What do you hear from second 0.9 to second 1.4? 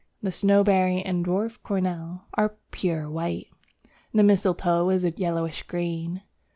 and